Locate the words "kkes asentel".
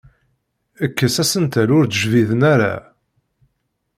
0.89-1.67